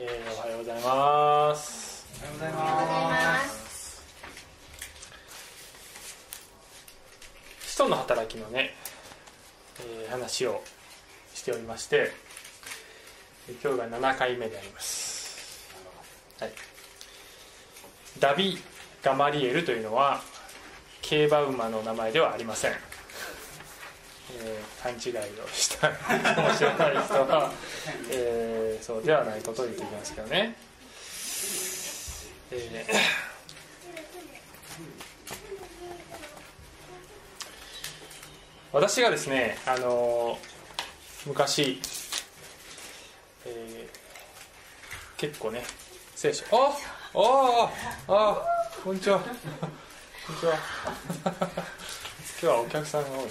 [0.00, 2.06] えーおはようございます。
[2.22, 4.04] おはようございます。
[7.66, 8.74] 使徒の働きのね、
[9.80, 10.62] えー話を
[11.34, 12.12] しておりまして
[13.62, 15.68] 今日が7回目であります、
[16.38, 16.52] はい、
[18.20, 18.58] ダビ・
[19.02, 20.20] ガマリエルというのは
[21.02, 22.72] 競馬馬の名前ではありません、
[24.32, 27.52] えー勘違いをしたかもしれない人は、
[28.10, 30.54] えーそうではないことを言っていきますけどね、
[32.50, 32.94] えー
[38.72, 40.38] 私がですねあの
[41.26, 41.80] 昔、
[43.46, 43.98] えー
[45.18, 45.64] 結構ね
[46.14, 46.70] 聖書あ
[47.12, 47.72] あ
[48.06, 48.42] ああ
[48.84, 49.18] こんにちは。
[49.18, 49.30] こ
[50.32, 50.54] んにちは。
[51.24, 51.36] 今
[52.40, 53.30] 日はお客さんが多い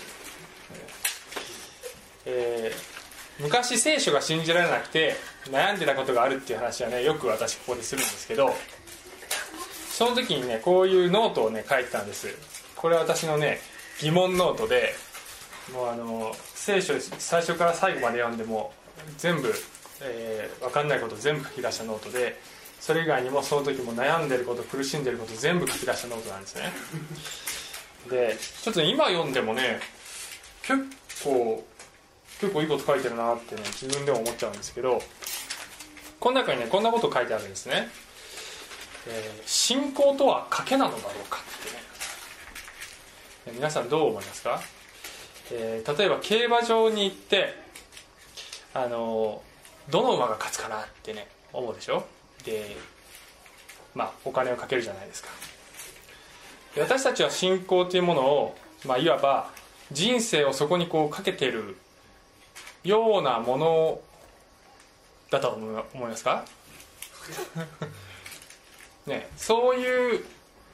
[2.27, 2.97] えー
[3.39, 5.15] 昔聖書が信じられなくて
[5.51, 8.49] 悩んでたことがあるっていう話はねよく私ここでするんですけど
[9.91, 12.27] その時にねこういうノートをね書いてたんです。
[12.75, 13.59] これは私のね
[14.01, 14.95] 疑問ノートで
[15.71, 18.73] もうあの聖書最初から最後まで読んでも
[19.19, 19.53] 全部、
[20.01, 22.39] えー分かんないこと全部書き出したノートで
[22.79, 26.71] それ以外にもその時も悩んでること苦しんでること全部書き出したノートなんですね。
[28.09, 29.79] でちょっと今読んでもね
[30.63, 30.83] 結
[31.23, 31.63] 構
[32.39, 35.01] 結構いいこと書いてるなってね自分でも思っちゃうんですけど
[36.19, 37.89] この中にねこんなこと書いてあるんですね、
[39.07, 41.41] えー信仰とは賭けなのだろうかっ
[43.45, 43.55] てね。
[43.55, 44.61] 皆さんどう思いますか？
[45.51, 47.55] えー例えば競馬場に行って
[48.73, 49.41] あの
[49.89, 52.05] どの馬が勝つかなってね思うでしょ？
[52.43, 52.75] で
[53.95, 55.29] まあお金をかけるじゃないですか。
[56.77, 59.49] 私たちは信仰というものを、まあ、いわば
[59.91, 61.77] 人生をそこにこうかけてる
[62.87, 63.99] ようなもの
[65.29, 66.45] だと思いますか？
[69.05, 70.25] ねそういう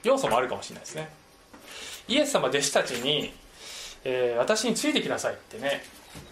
[0.03, 1.09] 要素もあるかもしれないですね。
[2.07, 3.33] イエス様弟子たちに
[4.03, 5.83] えー私についてきなさいってね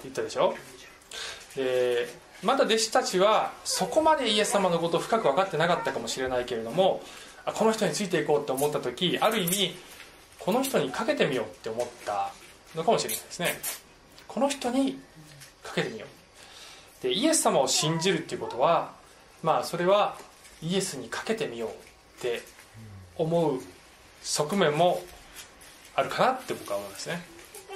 [0.03, 0.55] 言ったでしょ？
[1.55, 2.07] で
[2.43, 7.01] まだ弟子たちはそこまでイエス様のことを深く分かってなかったかもしれないけれども
[7.45, 9.75] あこの人についていこうって思った時ある意味
[10.39, 12.31] この人にかけてみようって思った
[12.75, 13.59] のかもしれないですね。
[14.27, 14.99] この人に
[15.71, 17.03] かけてみよう。
[17.03, 18.93] でイエス様を信じるっていうことは
[19.41, 20.17] まあそれは
[20.61, 21.73] イエスにかけてみようっ
[22.21, 22.43] て
[23.17, 23.59] 思う
[24.21, 25.01] 側面も
[25.95, 27.23] あるかなって僕は思いますね。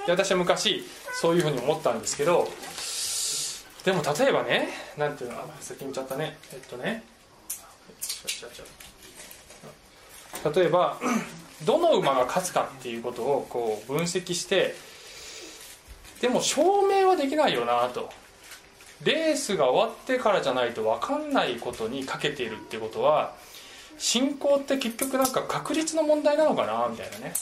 [0.06, 0.84] で私は昔
[1.20, 2.48] そういうふうに思ったんですけど
[3.84, 6.36] でも例えばねなんていうの先に言っちゃったね。
[6.52, 7.02] えっとね。
[10.54, 10.98] 例えば
[11.64, 14.74] どの馬が勝つかっていうことをこう分析して
[16.20, 18.10] でも証明はできないよなと。
[19.04, 23.34] レースが終わってからじゃないと分かんないことにかけているってことは
[23.98, 27.34] 信仰って結局なんか確率の問題なのかなみたいなね。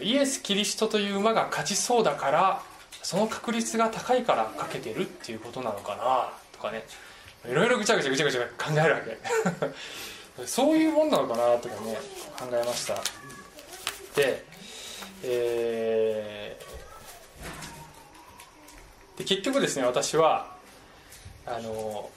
[0.00, 2.62] イエス・キリストという馬が勝ちそうだから
[3.02, 6.84] その確率が高いからかけてるっていうことなのかなとかね。
[7.48, 9.00] いろいろぐちゃぐちゃぐちゃぐちゃ考えるわ
[10.36, 10.44] け。
[10.46, 11.98] そういうもんなのかなとかね
[12.38, 12.94] 考えました。
[14.14, 14.44] で,、
[15.22, 16.69] えー
[19.20, 20.46] で結局ですね私は
[21.46, 22.08] あの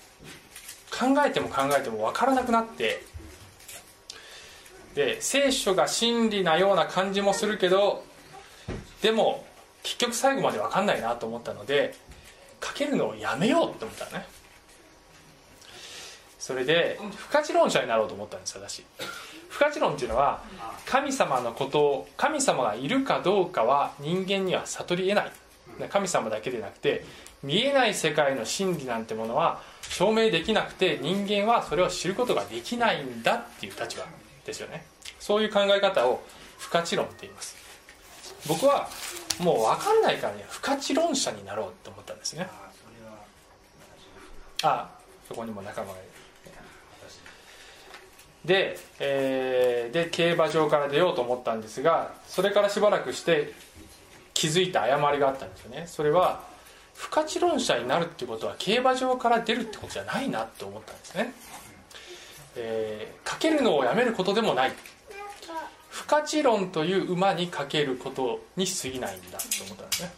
[0.89, 3.03] 考えても考えても分からなくなって
[4.95, 8.05] で聖書が真理なような感じもするけど
[9.01, 9.45] でも
[9.81, 11.93] 結局最後まで分かんないなと思ったので
[12.61, 14.25] かけるのをやめようって思ったのね。
[16.39, 18.85] それで不価値論者になろうと思ったんです私。
[19.49, 20.41] 不価値論っていうのは
[20.85, 25.31] 神様のことを神様がいるかどうかは人間には悟り得ない。
[25.89, 27.05] 神様だけでなくて
[27.41, 34.05] 見えない世界の真理なんてものは証明できなくて人間はそれを知ることができないんだっていう立場
[34.45, 34.85] ですよね。
[35.19, 36.23] そういう考え方を
[36.57, 37.55] 不価値論って言います。
[38.47, 38.89] 僕は
[39.39, 42.47] もう分かんないからね不価値論者になろうと思ったんですね。
[44.63, 44.89] あ
[45.27, 46.13] そこにも仲間がいる。
[48.45, 53.53] で,、えーで競馬場から出ようと思ったんですがそれからしばらくして
[54.33, 55.85] 気づいた誤りがあったんですよね。
[55.87, 56.43] それは
[56.95, 61.33] 不価値論者になるってことは競馬場から出るってことじゃないなって思ったんですね。
[62.55, 64.71] えーかけるのをやめることでもない。
[65.89, 70.13] 不価値論という馬にかけることに過ぎないんだと思ったんですね。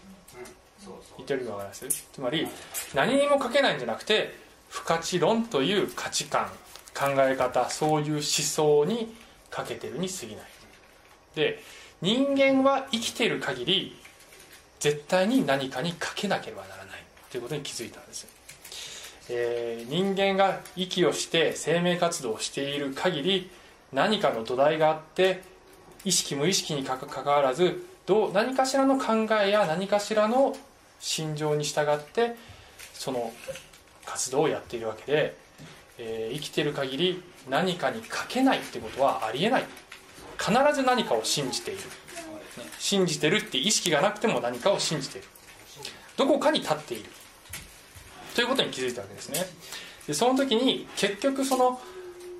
[1.17, 1.87] 言ってる意味わかります？
[2.13, 2.47] つまり
[2.93, 4.35] 何にもかけないんじゃなくて
[4.69, 6.47] 不価値論という価値観
[6.93, 9.15] 考え方そういう思想に
[9.49, 10.45] かけてるに過ぎない。
[11.35, 11.63] で
[12.01, 13.97] 人間は生きている限り
[14.85, 18.27] 絶対に何かにかけなければならないということに気づいたんです。
[19.31, 23.49] えー、人間が息をして生命活動をしている限り
[23.93, 25.41] 何かの土台があって
[26.03, 30.55] 意識無意識にかかわらずどう何かしらの考えや何かしらの
[30.99, 32.35] 心情に従って
[32.93, 33.33] その
[34.05, 35.35] 活動をやっているわけで、
[35.97, 39.65] えー、生きてる限り何かにかけないってことはありえない。
[40.37, 41.79] 必ず何かを信じている。
[42.79, 45.27] 信じてるって意識がなくても何かを信じている。
[46.17, 47.09] どこかに立っている。
[48.35, 49.45] ということに気づいたわけですね。
[50.07, 51.79] でその時に結局その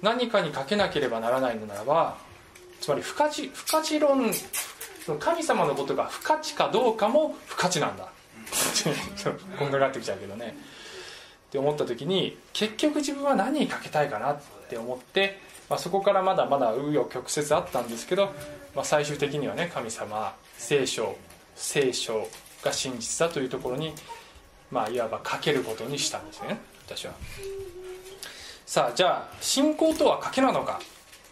[0.01, 2.17] 何かにかけなければならないのならば
[2.79, 4.31] つまり不価値不価値論
[5.19, 8.09] 神様のことが不価値かどうかも不価値なんだ。
[9.57, 10.55] こんがらってきちゃうけどね。
[11.47, 14.37] って思った時に結局自分は何にかけたいかなっ
[14.67, 15.39] て思って、
[15.69, 18.33] まあ、そこからまだまだ紆余曲折あったんですけど、
[18.75, 21.15] まあ、最終的にはね神様聖書
[21.55, 22.27] 聖書
[22.61, 23.93] が真実だというところに、
[24.69, 27.13] まあ、いわばかけることにしたんですね私は。
[28.65, 30.81] さあじゃあ信仰とは賭けなのか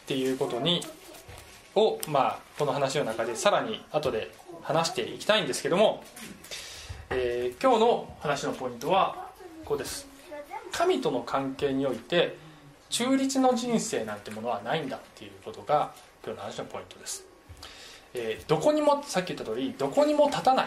[0.04, 0.81] っていうことに
[1.75, 4.31] を、まあ、この話の中でさらに後で
[4.62, 6.04] 話していきたいんですけども、
[7.10, 9.31] えー、今日の話のポイントは
[9.66, 10.07] こうです。
[10.72, 12.36] 神との関係において
[12.89, 15.94] 中立の人生なんてものはないんだっていうことが
[16.24, 17.25] 今日の話のポイントです、
[18.13, 20.65] えー、どこにもさっき言った通りどこにも立たない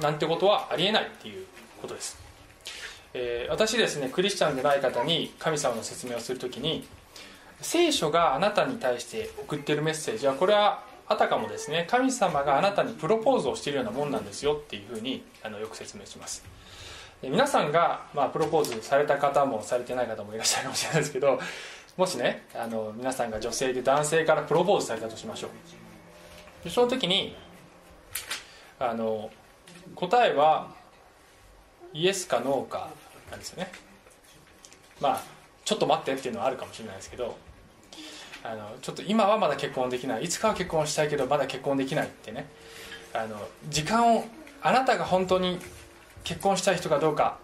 [0.00, 1.46] なんてことはありえないっていう
[1.80, 2.16] ことです、
[3.12, 6.86] えー、私ですねクリスチャンでない方に神様の説明をするときに
[7.60, 16.44] 聖書があなたに対して送っているメッセージはこれはあたかもですね神様があなたにプロポーズをしているようなもんなんですよっていうふうにあのよく説明します。
[17.22, 21.40] 皆さんが、まあ、プロポーズされた方もされてない方もいらっしゃるかもしれないですけど
[21.96, 25.50] もしねあの皆さんが女性で男性からプロポーズされたとしましょう。
[26.64, 27.36] でその時に
[28.78, 29.30] あの
[29.94, 30.72] 答えは
[31.92, 32.90] イエスかノーか
[33.30, 33.70] なんですよね。
[35.00, 35.22] まあ
[35.64, 37.36] ちょっと待ってっていうのはあるかもしれないですけど
[38.42, 40.24] あのちょっと今はまだ結婚できない。
[40.24, 42.48] いつかは結婚したいけどまだ結婚できないってね。
[43.12, 43.36] あの
[43.68, 44.24] 時間を
[44.60, 45.60] あなたが本当に
[46.24, 47.38] 結婚したい人かどうか、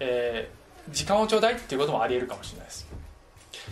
[0.00, 2.86] えー、時間をちょうだいっていうこともありえるかもしれないです。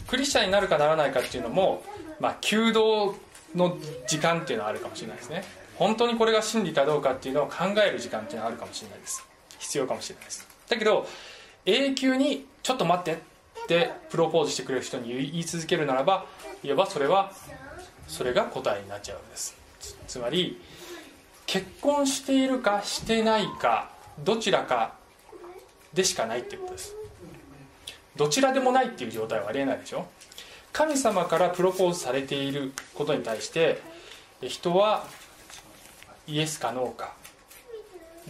[0.07, 1.83] クリスチャンになるかならないかっていうのも、
[2.21, 3.15] まあ、弓道
[3.55, 5.45] の時間っていうのはあるかもしれないですね。
[5.77, 9.25] 本当にこれが真理かどうかっていうのを考える時間っていうのはあるかもしれないです。
[9.59, 10.47] 必要かもしれないです。
[10.69, 11.07] だけど
[11.65, 13.13] 永久に「ちょっと待って」
[13.65, 16.27] ってプロポーズしてくれる人に言い続けるならば
[16.63, 17.33] いわばそれは
[18.09, 19.57] それが答えになっちゃうわけです。
[20.07, 20.61] つまり
[21.47, 24.95] 結婚しているかしてないかどちらか
[25.93, 26.95] でしかないっていうことです。
[28.17, 30.07] どちらでもないっていう状態はありえないでしょ。
[30.73, 33.83] 神様からプロポーズされていることに対して
[34.43, 35.05] 人は
[36.27, 37.15] イエスかノーか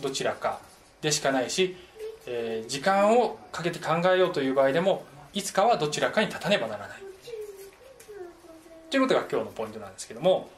[0.00, 0.60] どちらか
[1.02, 1.76] でしかないし、
[2.26, 6.98] えー、時間をかけて考えようという場合でもいつかはどちらかに立たねばならない。
[8.90, 10.50] ということが今日のポイントなんですけども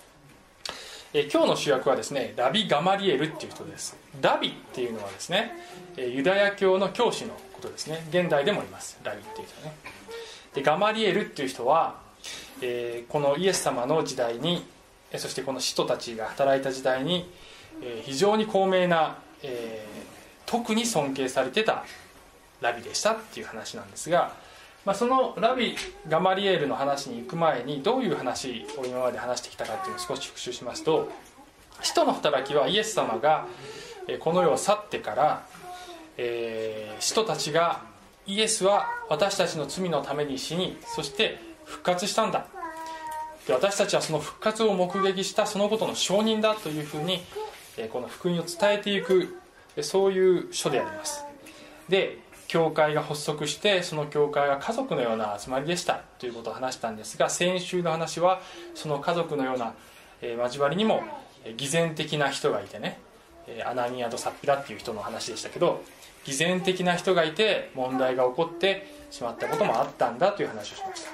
[1.13, 3.97] え今日の主役はですねラビ・ガマリエルっていう人です。
[4.23, 5.53] ラビっていうのはですね
[5.97, 8.07] ユダヤ教の教師のことですね。
[8.11, 8.99] 現代でもいます。
[9.05, 9.75] ラビっていう人ね。
[10.55, 11.97] でガマリエルっていう人は、
[12.61, 14.65] えー、このイエス様の時代に
[15.17, 17.31] そしてこの使徒たちが働いた時代に、
[17.83, 21.85] えー、非常に高名な、えー、特に尊敬されてた
[22.61, 24.35] ラビでしたっていう話なんですが
[24.85, 25.77] まあ、そのラビ・
[26.09, 31.09] ガマリエルの話に行く前にどういう話を今まで話してきたかっていうのを少し復習しますと
[31.83, 33.47] 使徒の働きはイエス様が
[34.19, 35.47] この世を去ってから、
[36.17, 37.83] えー、使徒たちが
[38.27, 42.47] イエスは私たちの罪のために死にそして復活したんだ。
[43.47, 47.23] で私たちはその復活を目撃したそのことの証人だというふうに
[47.93, 49.37] この福音を伝えていく
[49.81, 51.25] そういう書であります。
[51.89, 58.43] で教会が発足してその教会は家族のような集まりでしたということを話したんですが先週の話は
[58.75, 59.73] その家族のような、
[60.21, 61.03] 交わりにも
[61.57, 63.01] 偽善的な人がいてね
[63.67, 65.83] アナニアとサッピラっていう人の話でしたけど
[66.25, 71.11] 偽善的な人がいて問題が起こってしまったこともあったんだという話をしました。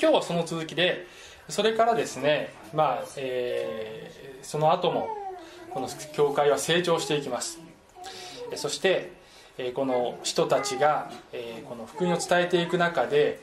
[0.00, 1.06] 今日はその続きで
[1.48, 5.08] それからですねまあ、えー、その後も
[5.70, 7.60] この教会は成長していきます。
[8.56, 9.12] そして
[9.74, 11.10] この人たちが、
[11.68, 13.40] この福音を伝えていく中で、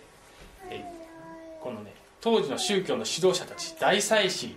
[1.62, 4.56] このね当時の宗教の指導者たち大祭司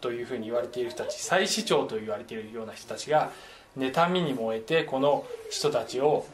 [0.00, 3.30] というふうに言われている人たち祭司長と言われているような人たちが
[3.78, 6.26] 妬みに燃えてこの人たちを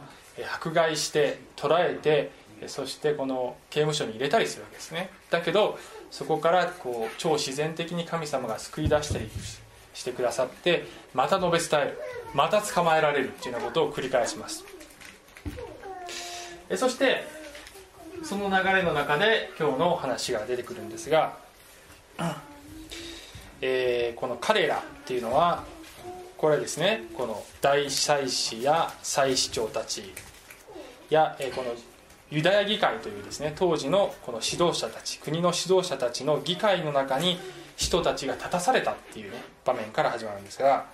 [0.54, 2.30] 迫害して捕らえて
[2.66, 5.10] そしてこの刑務所に入れたりするわけですね。
[5.30, 5.78] だけど
[6.10, 9.28] そこからこう超自然的に神様が救い出したり
[9.94, 11.98] してくださってまた述べ伝える。
[12.34, 14.64] また捕まえられるっていうようなことを繰り返します。
[16.76, 17.24] そして
[18.22, 21.36] その流れの中で今日の話が出てくるんですが、
[23.60, 25.64] えー、この彼らっていうのは
[26.38, 27.02] これですね。
[27.16, 30.14] この大祭司や祭司長たち
[31.10, 31.74] や、え、この
[32.30, 37.38] ユダヤ議会というですね当時のこの指導者たち国の指導者たちの議会の中に
[37.76, 40.86] 人たちが立たされたっていうね場面から始まるんですが、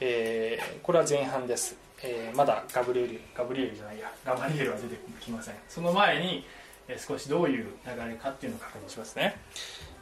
[0.00, 5.54] えー、これは前半です、えー、まだガブリエルガブリエルじゃないやガバリエルは出てきません。
[5.68, 6.44] その前に、
[6.88, 9.36] え、少しどういう流れかっていうのを確認しますね、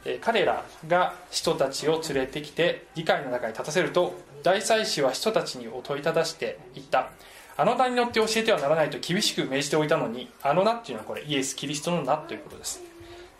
[0.03, 7.09] え彼らが人たちを連れてきて議会の中に立たせると大祭司は人たちに問いただしていった。
[7.57, 12.83] あの名によって教えてはならないと厳しく命じておいたのにあの名っていうのはこれイエス・キリストの名ということです。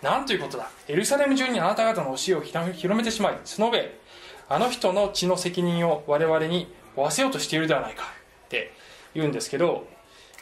[0.01, 0.69] なんということだ。
[0.87, 3.97] エルサレム中にあなた方の教えを広めてしまいその上
[4.47, 8.05] あの人の血の責任を我々に負わせようとしているではないか。
[8.45, 8.71] って
[9.13, 9.87] 言うんですけど、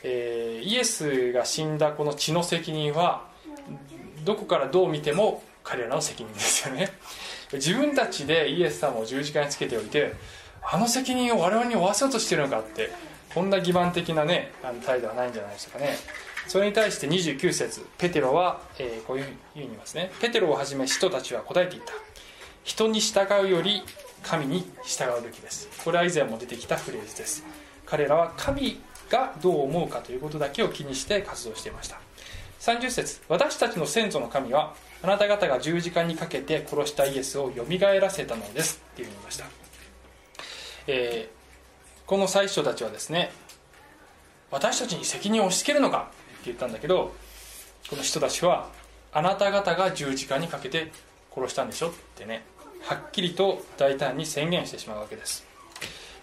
[0.03, 3.27] えー、イエスが死んだこの血の責任は
[4.25, 6.91] どこからどう見ても彼らの責任ですよね。
[7.53, 10.13] 自分たちでイエス様を十字架につけておいて
[10.71, 12.91] あの責任を我々に負わせようとしてるのかって
[13.33, 15.97] こんな欺瞞的なねあの態度はないんじゃないでしょうかね。
[16.47, 20.11] それに対して29節ペテロは、えー、こういうふうに言いますね。
[20.21, 21.93] ペテロをはじめ使徒たちは答えていた。
[22.63, 23.83] 人に従うより
[24.23, 25.69] 神に従うべきです。
[25.83, 27.43] これは以前も出てきたフレーズです。
[27.85, 31.99] 彼らは神がどう思うかということだけを気にして活動していました。
[32.59, 39.45] 30節私たちの先祖の神はあなた方が十字架にかけて殺したイエスをよみがえらせたのですっていうふうに言いました、
[40.87, 41.43] えー
[42.05, 43.31] この最初たちはですね
[44.51, 47.13] 私たちに責任を押し付けるのかって言ったんだけど
[47.89, 48.69] この人たちは
[49.13, 50.91] あなた方が十字架にかけて
[51.33, 52.45] 殺したんでしょってね
[52.81, 55.45] はっきりと大胆に宣言してしまうわけです。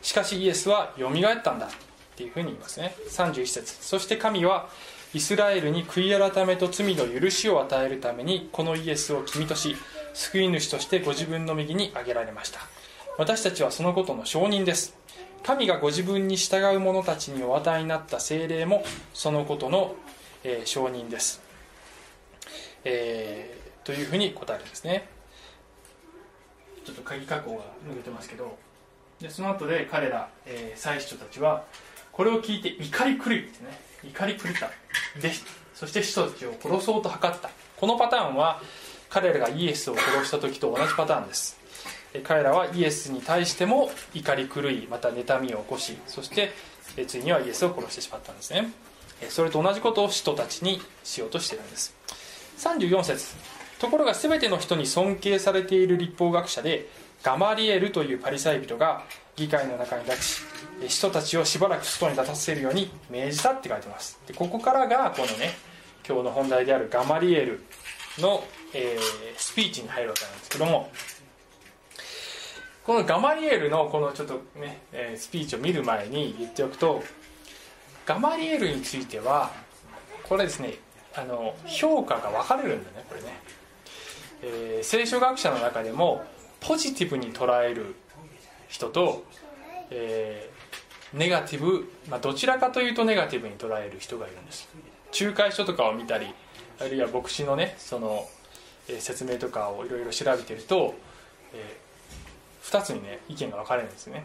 [0.03, 1.71] しかしイエスはよみがえったんだっ
[2.17, 2.95] ていうふうに言いますね。
[3.09, 3.75] 31節。
[3.81, 4.69] そして神は
[5.15, 9.75] イスラエルに悔い改めと罪の許しを与えるためにこのイエスを君とし
[10.13, 12.61] 救い主としてご自分の右に挙げられました。
[13.19, 14.97] 私たちはそのことの証人です。
[15.43, 19.95] 神がご自分に従う者たちにお与えになった精霊もそのことの、
[20.45, 21.41] えー、証人です、
[22.85, 25.09] えー、というふうに答えるんですね。
[26.85, 28.59] ちょっと鍵加工が抜けてますけど
[29.21, 31.65] でその後で彼ら、えー、祭司長たちは
[32.13, 34.71] これを聞いて怒り狂いってね怒り狂った。
[35.21, 35.33] で
[35.75, 37.51] そして人たちを殺そうと図った。
[37.77, 38.61] このパターンは
[39.09, 41.60] 彼らがイエスを殺した時と同じパターンです。
[42.25, 46.53] 彼らはイエスに対しても怒り狂いまた妬みを起こしそして
[47.07, 48.73] ついにはイエスを殺してしまったんですね。
[49.29, 51.95] それと同じことを人たちにしようとしているんです。
[52.59, 53.37] 34節。
[53.79, 56.89] ところが全ての人に尊敬されている立法学者で
[57.23, 59.05] ガマリエルというパリサイ人が
[59.37, 60.43] 議会の中に立
[60.87, 64.19] ち人たちをしばらく外に立たせるように命じたって書いてます。
[64.27, 65.53] でここからがこのね
[66.07, 67.63] 今日の本題であるガマリエル
[68.19, 70.91] の、えー、スピーチに入るわけなんですけども
[72.91, 77.01] このガマリエルのこのちょっとね、えスピーチを見る前に言っておくと
[78.05, 79.53] ガマリエルについては
[80.25, 80.75] これですね
[81.15, 83.29] あの評価が分かれるんだねこれね、
[84.43, 86.25] えー、聖書学者の中でも
[86.59, 87.95] ポジティブに捉える
[88.67, 89.23] 人と、
[89.91, 94.69] えー、ネガティブ、まあ、どちらかというとネガティブに捉える人がいるんです。
[95.17, 96.27] 仲介書とかを見たり
[96.81, 98.27] あるいは牧師のねその、
[98.89, 100.97] えー、説明とかをいろいろ調べてると、
[101.55, 101.79] え
[102.63, 104.25] 2つにね意見が分かれるんですね。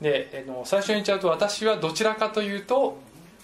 [0.00, 2.98] で、えの最初に言っちゃうと私はどちらかというと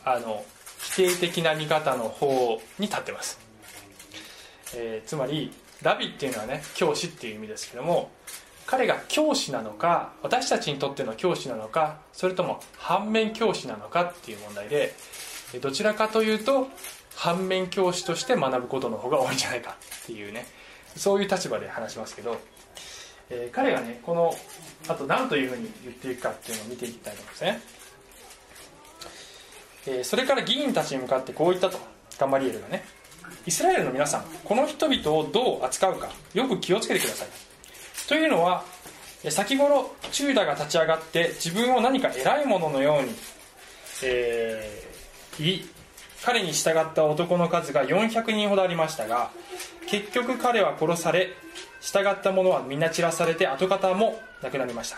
[0.04, 0.44] あの
[0.78, 3.38] 否定的な見方の方に立ってます、
[4.76, 5.52] えー、つまり
[5.82, 8.10] ラビっていうのはね教師っていう意味ですけども
[8.66, 14.94] 彼が教師なのか私たちにとっての教師なのかそれとも反面教師なのかっていう問題で
[15.60, 16.68] どちらかというと
[17.14, 20.46] 反面教師として学ぶことの方が多いんじゃないかっていうね
[20.96, 22.38] そういう立場で話しますけど
[23.34, 24.32] えー、彼がねこの
[24.86, 27.60] あと何というふうに言っていくかっていうのを見ていきたいと思いますね、
[29.86, 31.78] えー、それから議員たちに向かってこう言ったと
[32.18, 32.84] ガマリエルがね。
[33.46, 37.28] イスラエルの皆さんこの人々をどう扱うかよく気をつけてください。
[38.08, 38.64] というのは
[39.30, 43.10] 先頃チューダが立ち上がって自分を何か偉いもののように、
[44.02, 45.64] えー、
[46.22, 49.30] 彼に従った男の数が400人ほどありましたが
[49.86, 51.30] 結局彼は殺され
[51.84, 54.96] 従った者は皆散らされて跡形もなくなりました。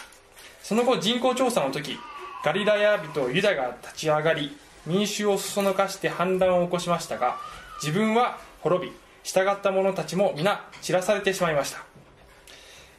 [0.63, 1.99] その後人口調査の時
[2.45, 7.39] ガリラヤ人ユダが立ち上がり民衆をそそのかして反乱を起こしましたが
[7.83, 8.93] 自分は滅び
[9.25, 11.85] 従った者たちも皆散らされてしまいました、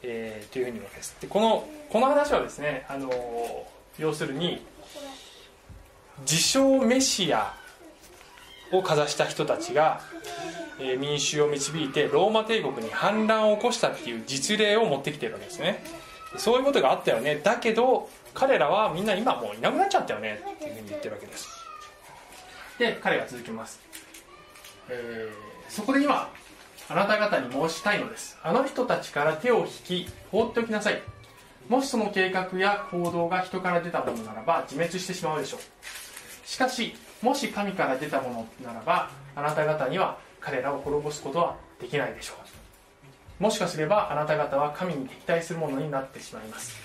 [0.03, 1.15] えー、というふうに言うわけです。
[1.21, 3.09] でこのこの話はですね、あの
[3.97, 4.61] 要するに
[6.21, 7.53] 自称メシア
[8.71, 10.01] をかざした人たちが、
[10.79, 15.83] えー民衆を導いてローマ帝国に反乱を起こしたっていう実例を持ってきてるわけですね。
[16.37, 17.39] そういうことがあったよね。
[17.43, 20.39] だけど彼らはみんな今もういなくなっちゃったよね。
[20.55, 21.47] っていうふうに言ってるわけです。
[22.77, 23.79] で彼が続きます、
[24.89, 26.31] えーそこで今
[26.89, 28.37] あなた方に申したいのです。
[28.41, 31.01] あの人たちから手を引き放っておきなさい。
[31.67, 35.59] もしその計画や行動が人から出たものならば自滅してしまうでしょう。
[36.47, 42.33] しかしもし神から出たものならばあなた方には彼らを滅ぼすことはできないでしょ
[43.39, 43.43] う。
[43.43, 46.75] もしかすればあなた方は神に敵対するものになってしまいます。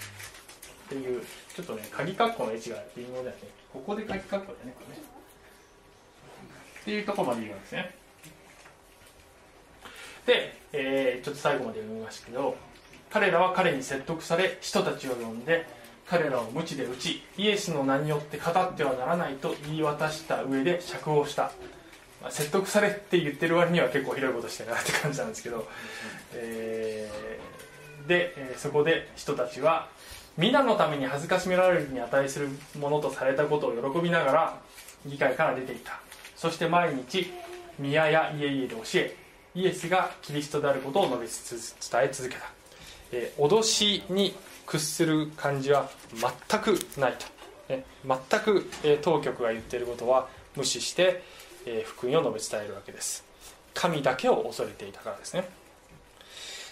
[0.87, 1.23] っていう
[1.55, 3.35] ちょっとね鍵括弧の位置が微妙だよね。
[3.73, 5.03] ここで鍵括弧だよねこれね。
[6.81, 7.95] っていうとこまで言うんですね。
[10.27, 12.57] で、えーちょっと最後まで読みましたけど
[13.11, 15.67] 彼らは彼に説得され人たちを呼んで
[16.12, 21.52] 彼らを鞭で打ちイエスの名によって語ってはならないと言い渡した上で釈放した、
[22.21, 25.66] まあ、説得されって言ってる割には結構ひどいことしてるなって感じなんですけど、
[26.37, 29.88] えーで、えーそこで人たちは
[30.37, 34.59] 皆のために恥ずかしめられるに値するものとされたことを喜びながら
[35.07, 35.99] 議会から出ていた。
[36.37, 37.33] そして毎日
[37.78, 39.16] 宮や家々で教え
[39.54, 41.19] イエスがキリストであることを述
[41.90, 42.42] べ伝え続けた、
[43.12, 44.35] えー脅しに
[44.66, 47.14] 屈する感じは全くない
[47.69, 51.23] と、ね全く、え当局が言っていることは無視して、
[51.66, 53.25] え福音を述べ伝えるわけです。
[53.75, 55.49] 神だけを恐れていたからですね。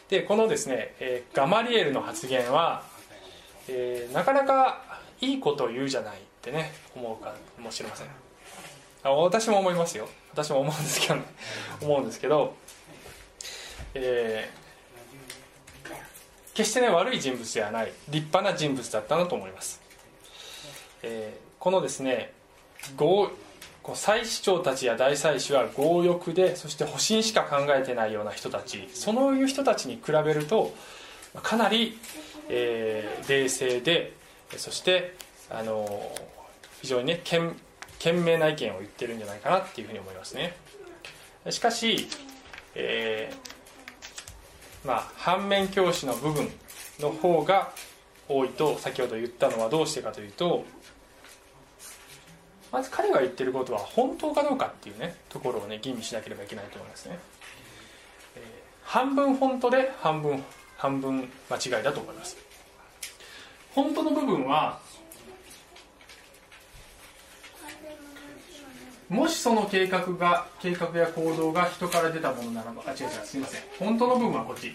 [0.09, 2.83] でこのですね、えガマリエルの発言は、
[3.69, 4.83] えなかなか
[5.21, 8.07] いいことを言うじゃないってね思うかもしれません。
[9.03, 10.09] あ私も思いますよ。
[10.33, 11.23] 私も思うんですけどね。
[11.81, 12.55] 思うんですけど、
[13.95, 14.70] えー
[16.55, 19.81] 決してね悪い人物ではない立派な人物だったなと思います、
[21.03, 22.33] えーこのですね
[22.97, 23.31] 強
[23.95, 28.89] 祭司長たちや大祭司は強欲でそして保身しか考えてないような人たち。
[28.95, 30.75] そのいう人たちに比べると
[31.43, 31.99] かなり、
[32.49, 34.15] えー冷静で
[34.57, 35.15] そして
[35.51, 36.13] あの
[36.81, 37.55] 非常にね賢
[37.99, 40.57] 賢明な意見を言ってるんじゃないかなっていうふうに思いますね。
[41.51, 42.09] しかし、
[42.75, 43.60] えー
[44.85, 46.49] まあ、反面教師の部分
[47.01, 47.73] の方が
[48.29, 50.65] 多いと先ほど言ったのはどうしてかというと
[52.73, 57.19] まず彼が言ってることは本当かどうかっていうねところをね吟味しなければいけないと思いますね、
[58.37, 60.43] えー半分本当で半分
[60.77, 62.37] 半分間違いだと思います。
[63.73, 64.81] 本当の部分は
[69.11, 73.61] もしその計画が計画や行動が人から出たものならばあ違う違うすいません。
[73.79, 74.75] 本当の部分はこっち。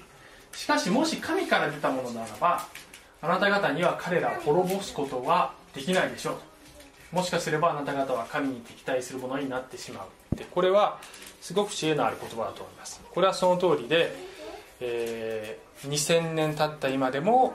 [0.54, 2.68] しかしもし神から出たものならば
[3.22, 6.38] あなた方には彼らを滅ぼすことはできないでしょ
[7.12, 10.36] うもしかすればあなた方は神に敵対するものになってしまう。
[10.36, 11.00] でこれは
[11.42, 13.02] すごく知恵のある言葉だと思います。
[13.14, 14.14] これはその通りで、
[14.82, 17.54] えー2000年経った今でも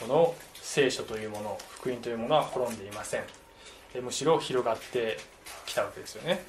[0.00, 3.22] この聖書というもの福音というものは滅んでいません。
[4.02, 5.18] むしろ広がって
[5.68, 6.44] きたわけですよね。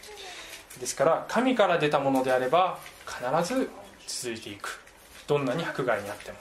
[0.80, 3.70] ですから神から出たものであれば必ず
[4.08, 4.82] 続いていく。
[5.28, 6.38] どんなに迫害にあっても。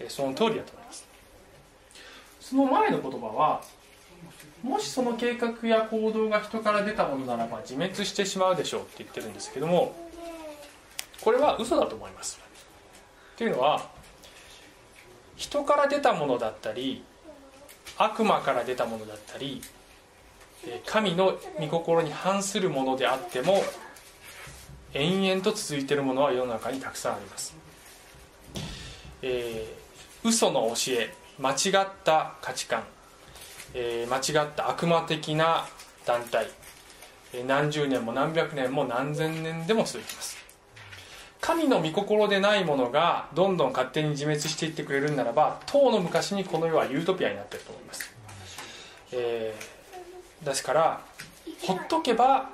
[0.00, 1.06] えその通りだと思います。
[2.40, 3.62] その前の言葉は
[4.62, 9.94] もしその計画や行動が人から出たものならば自滅してしまうでしょうって言ってるんですけども
[11.20, 12.40] これは嘘だと思います。
[13.34, 13.88] っていうのは
[15.36, 17.02] 人から出たものだったり
[17.96, 19.62] 悪魔から出たものだったり
[20.86, 23.62] 神の御心に反するものであっても
[24.94, 27.56] 延々と続いているものは世の中にたくさんあります、
[29.22, 29.82] えー
[30.24, 32.84] 嘘の教え間違った価値観、
[33.74, 35.66] えー間違った悪魔的な
[36.06, 36.48] 団体。
[37.34, 40.36] え何十年も何百年も何千年でも続きます。
[41.40, 48.14] 神の御心でないものがどんどん勝手に自滅していってくれるんならば当の昔にこの世はユートピアになってると思います、
[49.10, 49.71] えー
[50.44, 51.00] ですから
[51.62, 52.50] ほっとけば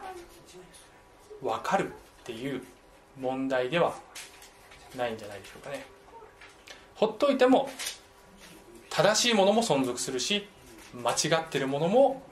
[1.42, 2.62] 分かるっていう
[3.20, 3.94] 問題では
[4.96, 5.84] ないんじゃないでしょうかね。
[6.94, 7.70] ほっといても
[8.90, 10.46] 正しいものも存続するし
[10.94, 12.22] 間違ってるものも、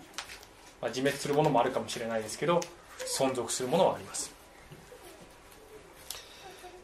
[0.81, 2.61] まあ、自滅するものもあるかもしれないですけど
[3.19, 4.33] 存続するものはあります。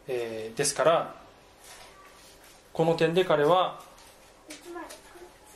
[0.07, 1.15] えーですから
[2.73, 3.79] この点で彼は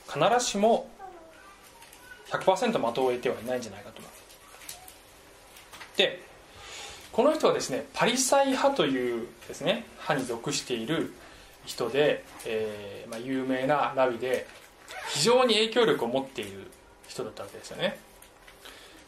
[0.08, 0.90] 必ずしも
[2.32, 4.00] 100%的を得てはいないんじゃないかと。
[4.00, 4.12] 思う
[5.98, 6.22] で
[7.12, 11.14] この人はですねパリサイ派というですね派に属している
[11.66, 14.48] 人で、えーまあ、有名なラビで
[15.10, 16.72] 非常に影響力を持っている
[17.08, 17.98] 人だったわけですよね。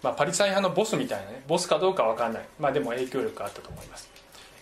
[0.01, 4.09] まあ、パリサイ派のボスみたいなねボスかどうか分かんない、まあ、でも影響力があったと思います。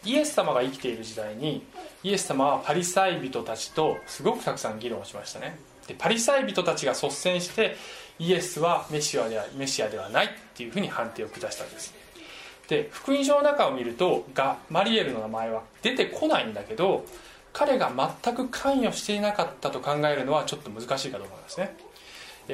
[0.03, 1.63] イエス様が生きている時代に
[2.03, 5.57] イエス様はパリサイ人たちとすごくたくさん議論をしましたね。
[5.87, 7.77] でパリサイ人たちが率先して
[8.19, 11.93] イエスはメシアではメシアではないっていうふうに判定を下したんです。
[12.67, 17.05] で福音書の中を見るとガマリエルの名前は出てこないんだけど
[17.53, 17.91] 彼が
[18.23, 21.75] 全く関与していなかったと考えるのはちょっと難しいかと思いますね。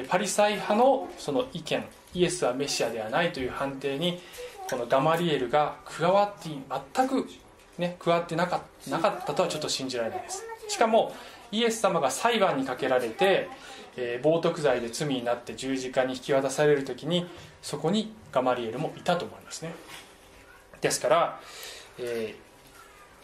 [0.08, 4.20] パリサイ派のその意見イエスはメシアではないという判定に
[4.70, 6.48] このガマリエルが加わって
[6.94, 7.28] 全く、
[7.78, 10.44] ね、加わってなかなかったとはちょっと信じられないです。
[10.68, 11.14] しかも
[11.52, 13.48] イエス様が裁判にかけられて、
[13.96, 17.26] えー、冒涜罪で罪になって十字架に引き渡される時に
[17.62, 19.74] そこにガマリエルもいたと思いますね。
[20.80, 21.40] ですから、
[21.98, 22.34] え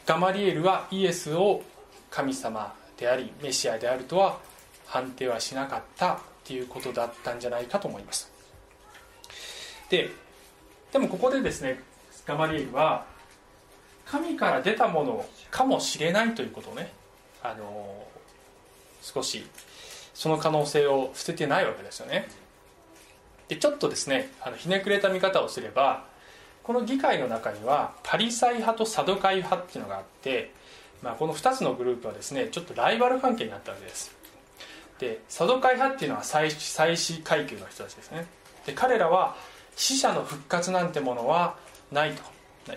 [0.05, 1.63] ー、ガマリエルはイエスを
[2.11, 4.39] 神様でありメシアであるとは
[4.87, 8.31] 判定はしなかったっていうことだったんじゃないかと思います。
[9.89, 10.11] で
[10.93, 11.81] でもここでですね
[12.27, 13.07] ガマリエルは
[14.05, 16.93] 神から出たものかもしれないということをね
[17.43, 18.07] あの
[19.03, 19.45] 少し
[20.21, 22.29] その可能性を捨ててないわけですよね。
[23.49, 26.05] でちょっとですねあのひねくれた見方をすれば
[26.63, 30.53] この議会の中にはパリサイ派とサドカイ派っていうのがあって、
[31.03, 34.15] まあ、この2つのグループはですねちょっとライバル関係になったわけです。
[34.99, 38.27] でサドカイ派っていうのは祭祀階級の人たちですね。
[38.67, 39.37] で彼らは
[39.75, 41.57] 死者の復活なんてものは
[41.91, 42.23] ないと。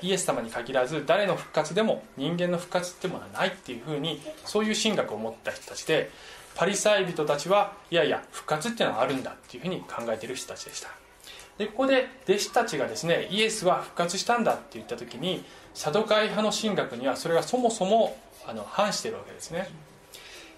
[0.02, 6.10] イエス様に限らず誰の復活でも人間の復活ってものはないっていうふうにそういう神学を持った人たちで
[6.56, 10.90] パリサイ人たちはいやいや復活っていうのはあるんだっていうふうに考えている人たちでした。
[11.58, 19.70] でここで弟子たちがですねイエスは復活したんだって言った時にサドカイ派の神学にはそれがそもそもあの反しているわけですね。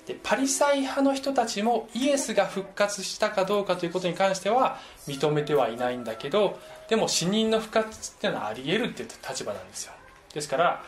[0.05, 9.93] でパリサイ派の人たちもイエスが復活したかどうかということに関しては認めてはいないんだけどでも死人の復活っていうのはありえるっていう立場なんですよ。
[10.33, 10.83] ですから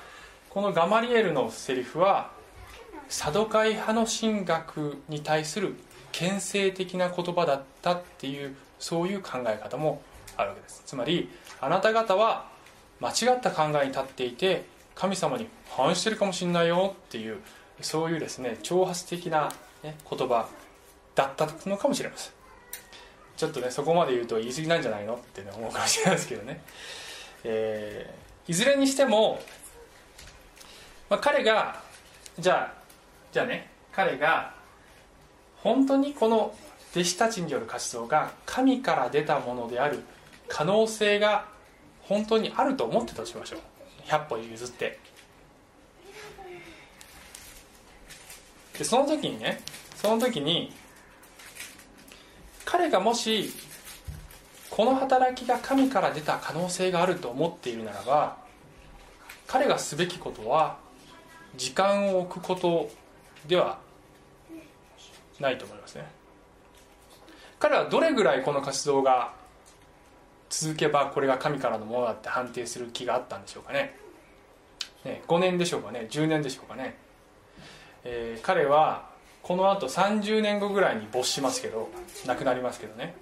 [0.50, 2.32] このガマリエルのセリフは
[3.10, 5.76] サドカイ派の神学に対する
[6.12, 10.02] 牽制的な言葉だったっていうそういう考え方も
[10.36, 10.84] あるわけです。
[10.86, 11.30] つまり
[11.62, 12.50] あなた方は
[13.00, 14.66] 間違った考えに立っていて
[14.96, 17.38] 神様に反してるかもしれないよっていう
[17.82, 19.52] そういうですね挑発的な、
[19.84, 20.48] ね、言葉
[21.16, 22.34] だったのかもしれません。
[23.38, 26.62] ちょっとねそこまで言うと言い過ぎなんじゃないのって思うかもしれないですけどね、
[27.44, 29.40] えー、いずれにしても、
[31.08, 31.80] まあ、彼が
[32.40, 32.77] じゃあ
[33.38, 34.52] じゃあね彼が
[35.58, 36.56] 本当にこの
[36.90, 40.00] 弟子たちによる活動が神から出たものである
[40.48, 41.46] 可能性が
[42.02, 43.60] 本当にあると思ってたとしましょう。
[44.08, 44.98] 100歩譲って。
[48.80, 49.62] でその時にね
[49.98, 50.74] その時に
[52.66, 53.52] 彼がもし
[54.72, 58.38] この働きが神から出た可能性があると思っているならば
[59.46, 60.80] 彼がすべきことは
[61.56, 62.90] 時間を置くこと
[63.48, 63.80] では
[65.40, 66.06] ないと思いますね。
[67.60, 69.34] 彼はどれぐらいこの活動が
[70.50, 73.98] 続けばこれが神からのものだって判定する気があったんでしょうかね。
[75.04, 76.08] ね5年でしょうかね。
[76.10, 76.98] 10年でしょうかね。
[78.04, 79.10] えー、彼は
[79.42, 81.90] このあと30年後ぐらいに没しますけど
[82.26, 83.16] 亡くなりますけどね。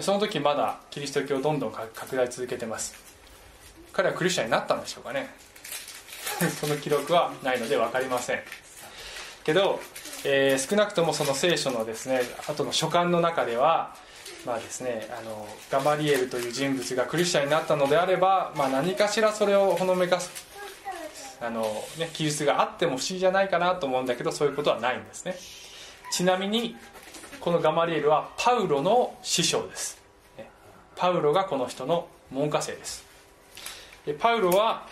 [0.00, 2.94] その時まだキリスト教をどんどん拡大続けてます。
[3.92, 5.28] 彼はクリスチャンになったんでしょうかね。
[6.60, 8.42] その記録はないので分かりません。
[9.48, 9.80] けど、
[10.26, 13.94] えー、少なくともその聖書のですね後の書簡の中では
[14.44, 20.30] まあですね、あのガマリエルという人物がクリスチャンになったのであれば、まあ、何かしらそれをほのめかす
[21.40, 21.62] あの、
[21.98, 25.34] ね、記述があっても不思議じゃないかなと思うんだけどそういうことはないんですね。
[26.12, 26.76] ちなみに
[27.40, 30.00] このガマリエルはパウロの師匠です。
[30.94, 33.04] パウロがこの人の門下生です。
[34.04, 34.86] でパウロは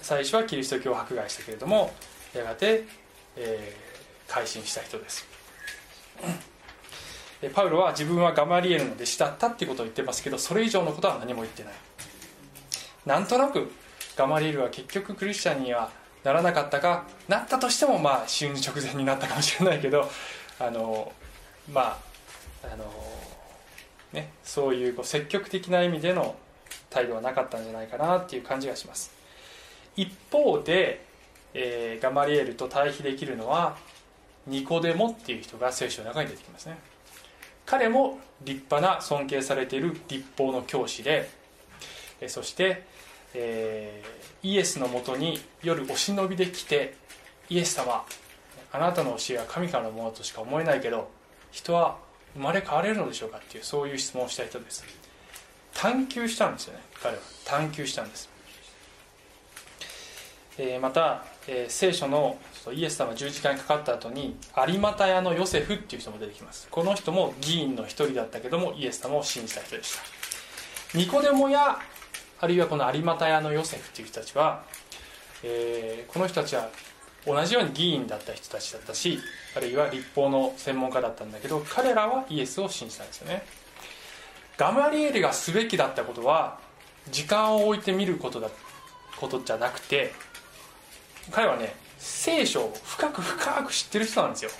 [0.00, 1.92] 最初はキリスト教を迫害したけれども
[2.34, 2.84] やがて、
[3.36, 3.91] えー、
[4.28, 5.26] 改心した人です。
[7.54, 11.72] パウロは自分はガマリエルの弟子だったっていうことを言ってますけどそれ以上のことは何も言ってない。
[13.04, 13.72] なんとなく
[14.16, 15.90] ガマリエルは結局クリスチャンには
[16.22, 20.08] ならなかったかなったとしてもまあ死ぬ直前になったかもしれないけど
[20.60, 21.12] あの
[21.72, 21.98] ま
[22.62, 22.84] ああの
[24.12, 26.36] ねそういうこう積極的な意味での
[26.90, 29.10] 態度はなかったんじゃないかなっていう感じがします。
[29.96, 31.04] 一方で、
[31.54, 33.76] えー、ガマリエルと対比できるのは
[34.46, 36.78] ニコデモっていう人が聖書の中に出てきますね。
[37.64, 41.30] 彼も立派な尊敬されている立法の教師で
[42.26, 42.84] そして
[43.34, 46.94] えー、イエスのもとに夜お忍びで来て
[47.48, 48.04] イエス様
[48.72, 51.10] あなたの教えは神からのものとしか思えないけど
[51.50, 51.98] 人は
[52.34, 54.84] 生まれ変われるのでしょうかっていうそういう質問をした人です。
[55.74, 57.22] 探求したんですよね彼は。
[57.46, 58.28] 探求したんです、
[60.58, 62.36] えー、また、えー、聖書の
[62.70, 64.36] イエス様十字架にかかった後に
[64.68, 66.68] 有股屋のヨセフっていう人も出てきます。
[66.70, 70.98] この人も議員の一人だったけどもイエス様を信じた人でした。
[70.98, 71.80] ニコデモや
[72.40, 74.62] あるいはこの有股屋のヨセフっていう人たちは、
[75.42, 76.68] えー、この人たちは
[77.26, 79.18] 同じように議員だった人たちだったし
[79.56, 83.42] あるいは立法の専門家だったんだけど彼らはイエスを信じたんですよね。
[84.56, 86.58] ガマリエルがすべきだったことは
[87.10, 88.50] 時間を置いて見ることだ
[89.18, 90.12] ことじゃなくて
[91.30, 94.50] 彼はね聖書を深く深く知ってる人なんですよ。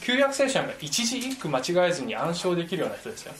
[0.00, 3.32] 旧約聖書なんか一字一句間違えずに暗唱できるような人ですよ。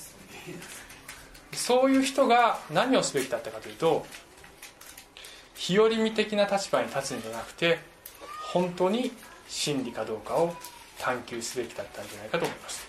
[1.53, 4.05] そういう人が何をすべきだったかというと
[5.55, 7.79] 日和見的な立場に立つんじゃなくて
[8.53, 9.13] 本当に
[9.49, 10.55] 真理かどうかを
[10.99, 12.87] 探求すべきだったんじゃないかと思います。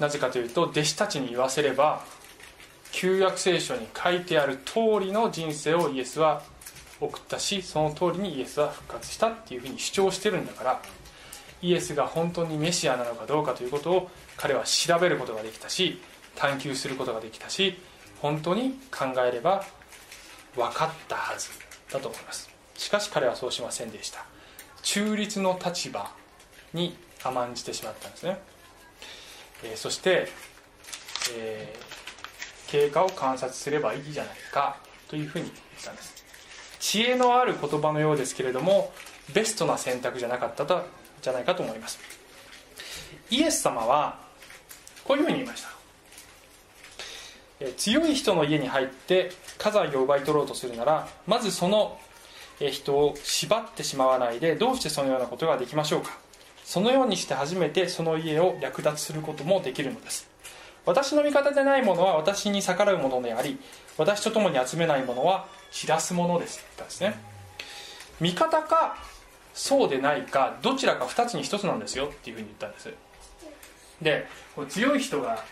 [0.00, 2.02] なぜかというと弟子たちに言わせれば
[2.90, 6.42] 旧約聖書に書いてある通りの人生をイエスは
[7.02, 10.82] 送ったしその通りにイエスは復活したっていうふうに主張してるんだから
[11.60, 16.00] イエスが本当にメシアなのかどうかということを彼は調べることができたし
[16.36, 17.78] 探求することができたし
[18.20, 19.64] 本当に考えれば
[20.54, 21.48] 分かったはず
[21.92, 22.50] だと思います。
[22.74, 24.24] しかし彼はそうしませんでした。
[24.82, 26.10] 中立の立場
[26.72, 28.38] に甘んじてしまったんですね、
[29.64, 30.26] えー、そして、
[31.36, 34.76] えー、経過を観察すればいいじゃないか
[35.08, 36.21] というふうに言ったんです。
[36.82, 38.92] 知恵のある言葉のようですけれども
[39.32, 40.84] ベストな選択じゃなかったと
[41.22, 42.00] じゃないかと思います。
[43.30, 44.18] イエス様は
[45.04, 45.68] こういうふうに言いました。
[47.76, 52.00] 強い人の家に入って家財を奪い取ろうとするならまずその
[52.58, 56.18] 人を縛ってしまわないでどうしてそのようなことができましょうか。
[56.64, 60.31] そのようにして初めてその家を略奪することもできるのです。
[60.84, 63.58] 私の味方でないものは私に逆らうものであり
[63.96, 66.58] 私と共に集めないものは散らすものです。
[66.58, 67.14] って言ったんですね
[68.20, 68.96] 味方か
[69.54, 72.92] そうでないかどちらか2つに1つなんですよっていうふうに言ったんです。
[74.00, 74.26] で
[74.68, 75.44] 強い人が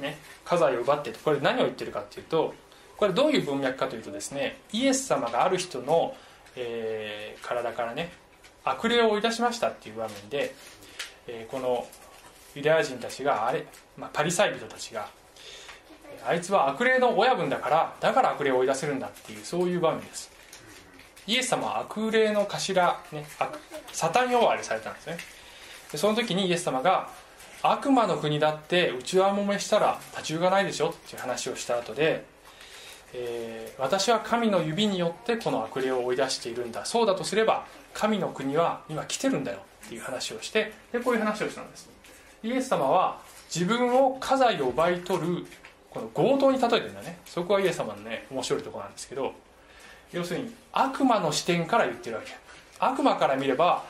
[0.00, 2.54] ね家財を奪ってこれ何を言ってるかっていうと
[2.96, 6.14] これどういう文脈かというとですねイエス様がある人の、
[6.54, 8.12] えー、体からね
[8.64, 10.54] 悪霊を追い出しましたっていう場面で、
[11.26, 11.86] えー、この
[12.56, 13.66] ユダヤ人たちがあれ、
[13.98, 15.06] まあ、パリサイ人たちが
[16.26, 20.30] あいつは悪霊の親分だからだから悪霊を追い出せるんだっていうそういう場面です。
[21.26, 23.26] イエス様は悪霊の頭、ね、
[23.92, 25.18] サタン呼ばわりされたんですね。
[25.92, 27.10] でその時にイエス様が
[27.62, 32.24] 悪魔の国だって内輪もめしたら立ち行かないでしょっていう話をした後で、
[33.12, 36.86] えー、私は神の指によってこの悪霊を追い出しているんだ。
[36.86, 41.95] そうだとすれば神の国は今来てるんだよっていう話をしてでこういう話をしたんです。
[42.42, 43.18] イエス様は
[43.54, 45.46] 自分を家財を奪い取る
[45.90, 47.18] この強盗に例えてるんだね。
[47.24, 49.32] そこはイエス様のね面白いとこなんですけど
[50.12, 52.32] 要するに悪魔の視点から言ってるわけ。
[52.78, 53.84] 悪魔から見れば、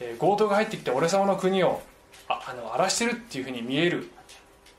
[0.00, 1.80] えー、強盗が入ってきて俺様の国を
[2.28, 4.04] ああの荒らしてるっていうふうに見える。
[4.04, 4.08] っ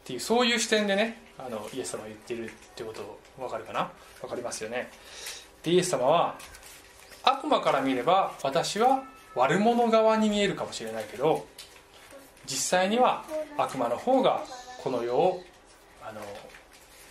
[0.06, 3.90] ていうそういう視点でねあのイエス様が言ってるってこと分かるかな？
[4.22, 4.92] 分かりますよね。
[5.64, 6.36] でイエス様は
[7.24, 11.46] 悪魔から見れば私は悪者側に見えるかもしれないけど
[12.46, 13.24] 実際には
[13.58, 14.44] 悪魔の方が
[14.84, 15.44] この世を
[16.04, 16.22] あの、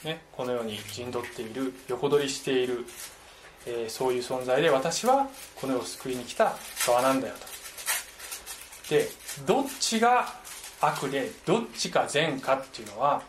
[0.05, 2.85] ね、この世に陣取っている横取りしている、
[3.67, 6.55] えー、そういう存在で私はこの世を救いに来た
[6.87, 8.95] 側なんだよと。
[8.95, 9.09] で
[9.47, 10.27] どっちが
[10.81, 13.23] 悪でどっちか善かっていうのは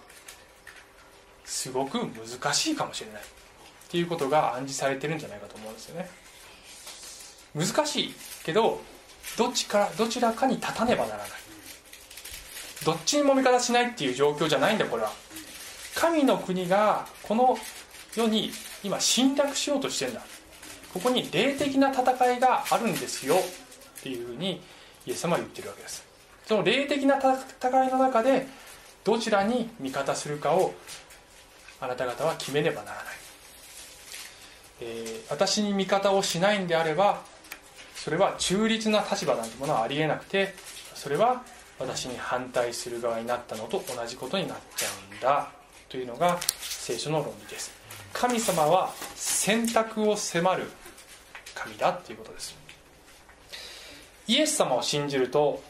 [1.46, 3.22] すごく難しいかもしれない。
[3.22, 3.26] っ
[3.94, 6.10] ていうことが暗示されてるんじゃないかと思うんですよね。
[7.56, 8.13] 難しい
[8.44, 8.82] けど
[9.38, 11.30] どっちかどちらかに立たねばならない。
[12.86, 15.12] どっちにも味方しないっていう状況じゃないんだこれは。
[15.96, 17.58] 神の国がこの
[18.15, 18.52] 世に
[18.84, 20.22] 今侵略しようとしてんだ。
[20.93, 24.62] ここに霊的な戦いがあるんですよっていうふうに
[25.06, 26.06] イエス様は言ってるわけです。
[26.46, 28.48] その霊的な戦いの中で
[29.04, 30.74] どちらに味方するかを
[31.80, 33.06] あなた方は決めねばならない、
[34.82, 37.22] えー、私に味方をしないんであれば
[37.96, 40.54] それは中立な立場なんてものはありえなくて
[40.93, 41.43] それは
[41.79, 45.49] 私に反対する側になったのと同じことになっちゃうんだ
[45.89, 47.71] というのが聖書の論理です。
[48.13, 50.63] 神様は選択を迫る
[51.55, 52.55] 神だということです。
[54.27, 55.62] イエス様を信じると、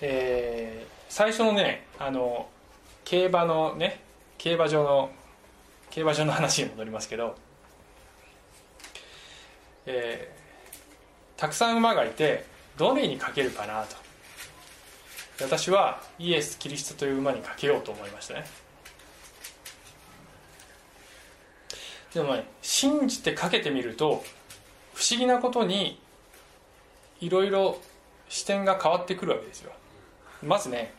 [0.00, 2.48] えー、最初のねあの
[3.04, 4.00] 競馬のね
[4.38, 5.10] 競馬場の
[5.90, 7.36] 競馬場の話に戻りますけど、
[9.86, 12.44] えー、たくさん馬がいて
[12.76, 14.03] どれにかけるかなと。
[15.40, 18.44] 私はイエス・キリストという馬にかけようと思いましたね。
[22.14, 24.22] でもね信じてかけてみると
[24.94, 26.00] 不思議なことに
[27.20, 27.80] いろいろ
[28.28, 29.72] 視点が変わってくるわけですよ。
[30.42, 30.94] まずね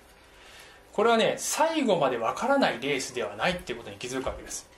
[0.92, 4.70] これはね最後までわからないレースではないっていうことに気づくわけです。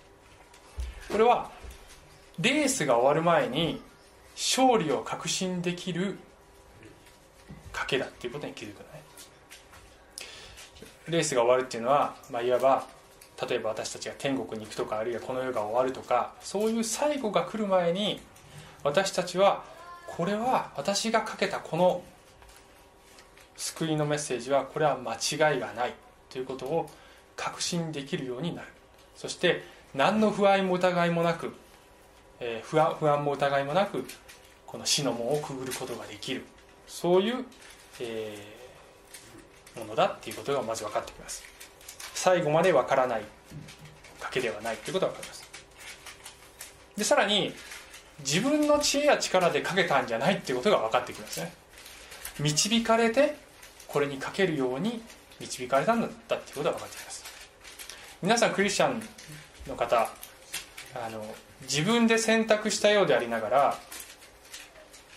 [1.11, 1.49] これは
[2.39, 3.81] レースが終わる前に
[4.35, 6.19] 勝利を確信できる
[7.73, 8.83] 賭けだっていうことに気づく
[11.11, 12.85] レースが終わるっていうのは、まあ、いわば
[13.47, 18.19] 例えば私たちが天国に行くとかあるいはこの世が終わるとかそういう最後が来る前に
[18.83, 19.63] 私たちは
[20.07, 22.01] これは私がかけたこの
[23.55, 25.93] 救いのメッセージはこれは間違いがない
[26.29, 26.89] ということを
[27.35, 28.67] 確信できるようになる。
[29.15, 31.53] そして何の不安も疑いもなく、
[32.39, 34.05] えー、不安不安も疑いもなく
[34.65, 36.43] この死の門をくぐることができる。
[36.87, 37.45] そういう、
[37.99, 38.56] えー、
[39.77, 41.43] ものだっていうことがまず分かってきます。
[42.13, 43.21] 最後まで分からない
[44.19, 45.49] 賭けではないということが分かります。
[46.97, 47.53] でさらに
[48.19, 51.53] 自分の知恵や力でかけたんじゃないっていうことが分かってきますね。
[52.39, 53.35] 導かれて
[53.87, 55.01] これにかけるように
[55.39, 57.23] 導かれたんだっていうことが分かってきます。
[58.21, 59.01] 皆さんクリスチャン
[59.67, 60.09] の方
[60.95, 61.23] あの
[61.61, 63.79] 自分で選択したようでありながら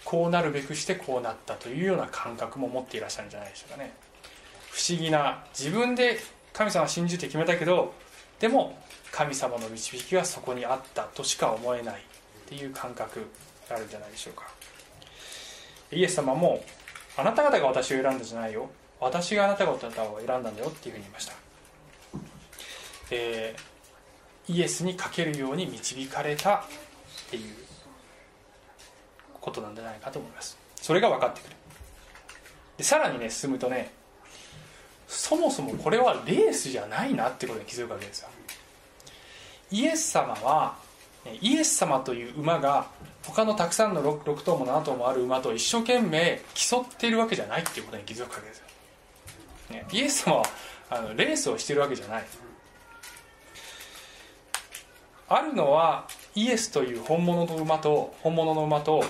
[0.04, 3.94] こうなるべくしてこうなったというような感覚も持っていらっしゃるんじゃないでしょうかね。
[4.70, 6.18] 不思議な自分で
[6.52, 7.92] 神様信じて決めたけど
[8.38, 8.78] でも
[9.12, 11.98] 神様の導きはそこにあったとしか思えないっ
[12.48, 13.26] ていう感覚
[13.68, 14.48] があるんじゃないでしょうか。
[15.92, 16.62] イエス様も
[17.16, 18.70] あなた方が私を選んだじゃないよ。
[19.00, 21.32] 私があなた方を選んだんだよっていうふうに言いました、
[23.10, 26.60] えー、イエスにかけるように導かれたっ
[27.30, 27.54] ていう
[29.40, 30.58] ことなんじゃないかと思います。
[30.76, 31.56] それが分かってくる。
[32.76, 33.90] でさらにね進むとね
[35.10, 38.28] そもそもこれはレースじゃないなってことに気づくわけですよ。
[39.72, 40.76] イエス様は
[41.40, 42.86] イエス様という馬が
[43.26, 48.64] 他のたくさんの 6, 6頭も7頭もある馬と一生懸命競っているわけじゃないっていうことに気づくわけですよ、
[49.70, 50.44] ね、イエス様は
[50.88, 52.24] あのレースをしているわけじゃない。
[55.28, 59.04] あるのはイエスという本物の馬と本物の馬と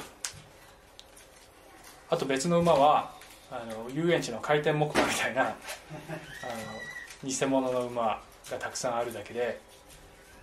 [2.08, 3.19] あと別の馬は
[3.50, 5.54] あの遊園地の回転木馬みたいなあの
[7.28, 9.60] 偽物の馬がたくさんあるだけで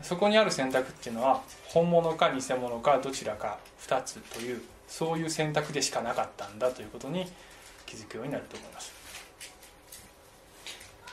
[0.01, 7.25] そこにある選択っていうのは本物か偽物かどちらか2つというそういう選択でしかなかったんだということに
[7.85, 8.93] 気づくようになると思います。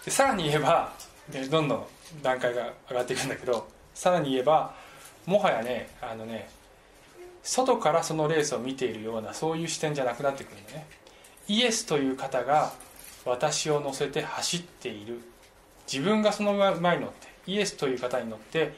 [0.05, 0.93] でさらに言えば
[1.51, 1.87] どんどん
[2.23, 4.75] 段階が上がっていくんだけどさらに言えば
[5.25, 6.51] もはやねあのね
[7.43, 10.87] 外からそのレースを見ているようなそういう視点じゃなくなってくるんだね。
[11.49, 12.73] イエスという方が
[13.25, 15.21] 私を乗せて走っている。
[15.91, 18.73] 自分がその前に乗ってイエスという方に乗って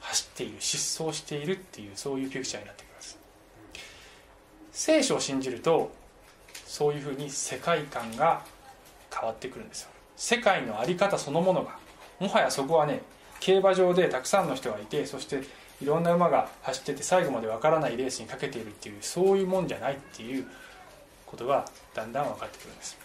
[0.00, 3.18] 走っている失踪しているっていうそういうピクチャーになってきます。
[4.72, 5.92] 聖書を信じると
[6.66, 8.44] そういうふうに世界観が
[9.12, 9.90] 変わってくるんですよ。
[10.16, 11.76] 世界の在り方そのものが
[12.20, 13.02] もはやそこはね
[13.40, 15.42] 競馬場でたくさんの人がいてそして
[15.82, 20.46] いろんな馬が走ってて最後までわからないレースにかけているっていうそういうもんじゃないっていう
[21.32, 21.64] ことが
[21.94, 22.98] だんだん分かってくるんです。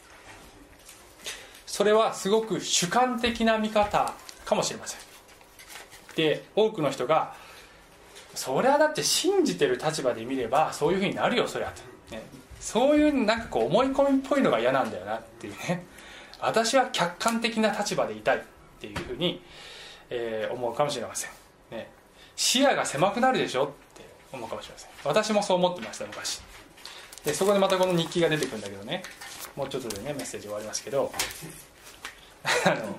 [1.66, 4.14] それはすごく主観的な見方
[4.46, 5.00] かもしれません。
[6.16, 7.36] で多くの人が
[8.36, 11.72] それはだって信じてる立場で見ればそういうふうになるよそりゃ
[12.10, 12.24] と、ね、
[12.60, 15.86] そういうなんかこう思い込みっぽいのが嫌なんだよなっていうね。
[16.40, 18.42] 私は客観的な立場でいたいっ
[18.80, 19.42] ていうふうに、
[20.10, 21.32] えー、思うかもしれません、
[21.72, 21.90] ね、
[22.36, 24.90] 視野が狭くなるでしょって思うかもしれません。
[25.04, 26.42] 私もそう思ってました昔。
[27.28, 29.04] でそこでまたこの日記が出てくるんだけどね。
[29.58, 31.12] もうちょっとでねメッセージ終わりますけど。
[32.66, 32.98] あの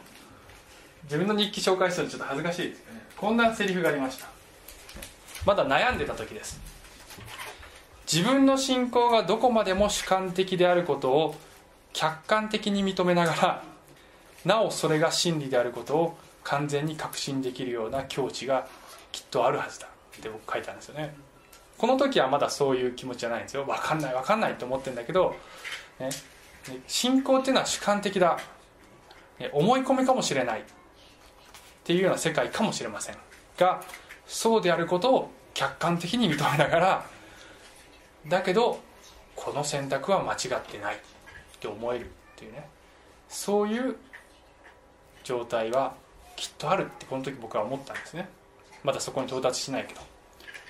[1.05, 3.03] 自分の日記紹介するとちょっと恥ずかしいですよね。
[3.17, 4.27] こんなセリフがありました。
[5.47, 6.61] まだ悩んでた時です。
[8.13, 11.35] 自分の信仰がどこまでも主観的であることを
[11.95, 13.63] 客観的に認めながら
[14.45, 18.69] なおそれが真理であることを完全に確信できるような境地が
[19.11, 19.87] きっとあるはずだ。
[19.87, 21.15] って僕書いたんですよね。
[21.79, 23.65] この時はまだそういう気持ちじゃないんですよ。
[23.65, 25.35] 分かんない分かんないと思ってるんだけど、
[26.01, 26.11] ね、
[26.87, 28.39] 信仰っていうのは主観的だ。
[29.53, 30.65] 思い込みかもしれないっ
[31.85, 33.17] ていうような世界かもしれません。
[33.57, 33.81] が
[34.27, 37.07] そうであることを客観的に認めながら
[38.27, 38.81] だけど
[39.35, 40.99] この選択は間違ってないっ
[41.61, 42.69] て思えるっていうね。
[43.29, 43.97] そういう
[45.23, 45.95] 状態は
[46.35, 48.29] きっとあるってこの時僕は思ったんですね。
[48.83, 50.01] まだそこに到達しないけど。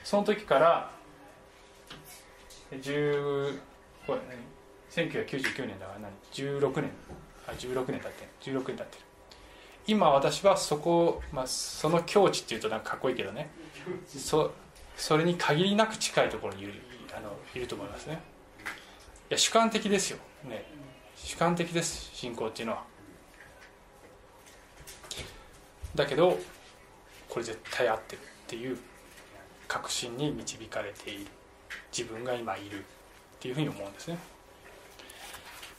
[0.05, 0.91] その時から
[2.73, 3.59] 10
[4.07, 4.21] これ
[4.91, 6.91] 1999年だから何？16年。
[7.47, 8.87] あ16年経って16年経ってる。
[9.87, 13.51] 今私はそこ、まあ、その境地っていうとなんかかっこいいけどね。
[14.07, 14.53] そ
[14.97, 16.75] それに限りなく近いところにいる
[17.16, 18.21] あのいると思いますね。
[19.31, 20.64] いや主観的ですよ、ね、
[21.16, 22.85] 主観的です信仰っていうのは。
[25.95, 26.39] だけど
[27.29, 28.79] これ絶対合ってるっていう
[29.66, 31.27] 確信に導かれている。
[31.97, 32.82] 自分が今いるっ
[33.41, 34.18] ていうふうに思うんですね。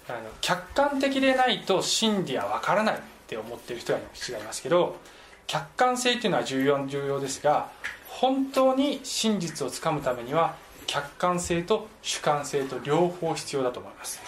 [0.07, 4.97] あの客観的でないと真理は分からないって思ってる人は違いますけど
[5.45, 7.70] 客観性っていうのは重要重要ですが
[8.07, 10.55] 本当に真実をつかむためには
[10.88, 14.20] 客観性と主観性と両方必要だと思います。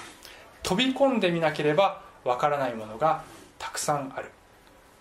[0.62, 3.24] 飛び込んでみなければ分からないものが
[3.58, 4.30] たくさんある。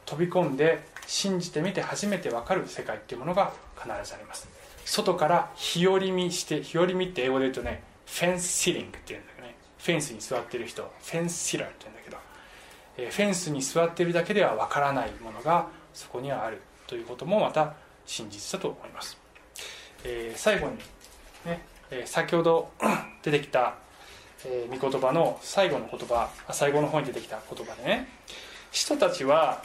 [0.06, 4.48] 飛び込んで信じてみて初めて分かる世界っていうものが必ずあります。
[4.84, 9.54] 外から日和見して日和見って英語で言うとねフェンスシリングっていうんだけどね。
[9.78, 12.16] フェンスに座ってる人フェンスシラーって言うんだけど、
[12.98, 17.74] えー、フェンスに座ってるだけでは分からないものがそこにはあるということもまた
[18.04, 19.16] 真実だと思います、
[20.04, 20.76] えー、最後に
[21.46, 22.70] ね、えー、先ほど
[23.22, 23.76] 出てきた、
[24.44, 28.08] えー、御言葉の最後の言葉最後の方に出てきた言葉でね。
[28.70, 29.62] 人たちは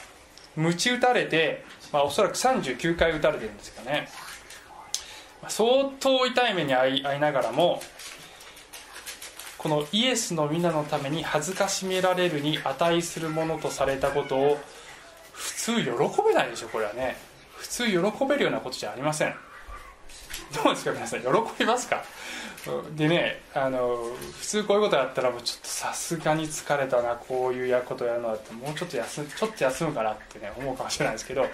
[0.55, 4.07] 鞭打たれて、まあ、おそらく39回打たれてるんですけどね。
[5.48, 7.82] 相当痛い目に遭いながらも
[9.66, 14.60] このイエスの皆のために恥ずかしめられるに値するものとされたことを
[15.34, 15.90] 普通喜
[16.28, 17.18] べないでしょこれはね。
[17.58, 19.36] 普通喜べるようなことじゃありません。
[20.64, 21.28] どうですか皆さん喜
[21.60, 22.04] びますか？
[22.96, 23.96] でねあの
[24.40, 31.46] 普通こういうことやったらもうちょっとさすがに疲れたなこういうやことやるのだってもうちょっと休ちょっと休むかなってね思うかもしれないですけど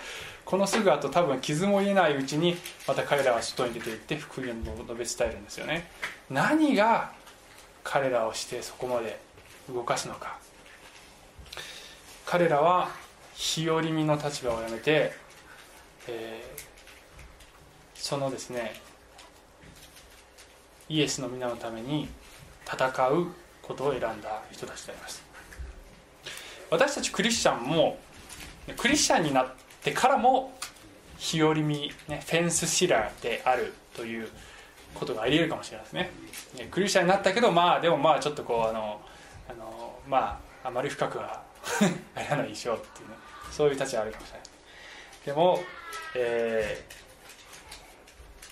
[0.45, 2.55] このすぐ後多分傷も癒えないうちに
[2.87, 4.53] また彼らは外に出て行って福音を
[4.95, 5.89] 述べ伝えるんですよね。
[6.29, 7.11] 何が
[7.83, 9.19] 彼らをしてそこまで
[9.69, 10.37] 動かすのか。
[12.25, 12.89] 彼らは
[13.35, 15.11] 日和見の立場をやめて、
[16.07, 16.70] えー、
[18.01, 18.73] そのですね
[20.89, 22.09] イエスの皆のために
[22.65, 23.27] 戦う
[23.61, 25.23] ことを選んだ人たちであります。
[26.71, 27.99] 私たちクリスチャンも
[28.75, 30.51] クリスチャンになってからも
[31.17, 34.27] 日和見、ね、フェンスシラーであるという
[34.95, 36.11] ことがありえるかもしれないですね。
[36.71, 38.99] クリスチャンになったけどまあでもまあちょっとこうあの
[39.47, 41.43] あのまああまり深くは
[42.17, 43.15] やらないでしょうっていうね。
[43.51, 44.47] そういう立場あるかもしれない。
[45.27, 45.59] でも、
[46.15, 47.10] えー、